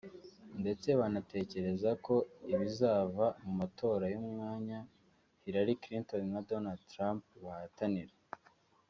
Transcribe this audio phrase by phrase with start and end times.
[0.61, 2.15] ndetse banatekereza ko
[2.53, 4.79] ibizava mu matora y’umwanya
[5.43, 8.13] Hillary Clinton na Donald Trump bahatanira